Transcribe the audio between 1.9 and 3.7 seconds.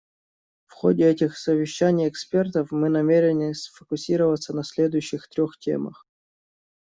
экспертов мы намерены